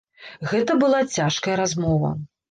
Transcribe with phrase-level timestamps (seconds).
[0.53, 2.11] Гэта была цяжкая размова.